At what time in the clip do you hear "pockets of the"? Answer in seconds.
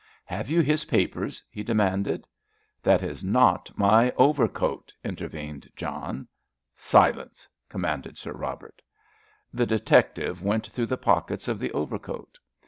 10.97-11.71